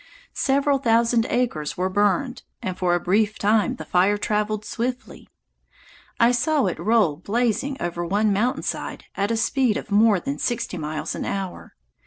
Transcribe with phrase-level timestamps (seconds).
[0.33, 5.29] Several thousand acres were burned, and for a brief time the fire traveled swiftly.
[6.19, 10.39] I saw it roll blazing over one mountain side at a speed of more than
[10.39, 11.75] sixty miles an hour.